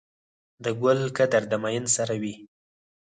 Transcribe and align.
د 0.63 0.65
ګل 0.81 0.99
قدر 1.17 1.43
د 1.51 1.53
ميئن 1.63 1.85
سره 1.95 2.13
وي. 2.21 2.33